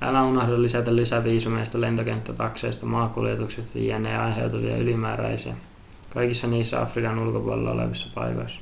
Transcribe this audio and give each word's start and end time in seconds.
älä 0.00 0.22
unohda 0.24 0.62
lisätä 0.62 0.96
lisäviisumeista 0.96 1.80
lentokenttätakseista 1.80 2.86
maakuljetuksesta 2.86 3.78
jne 3.78 4.16
aiheutuvia 4.18 4.76
ylimääräisiä 4.76 5.56
kaikissa 6.14 6.46
niissä 6.46 6.82
afrikan 6.82 7.18
ulkopuolella 7.18 7.70
olevissa 7.70 8.06
paikoissa 8.14 8.60